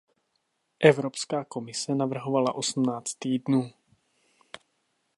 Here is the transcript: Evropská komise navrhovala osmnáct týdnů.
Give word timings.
Evropská 0.79 1.45
komise 1.45 1.95
navrhovala 1.95 2.53
osmnáct 2.55 3.15
týdnů. 3.19 3.71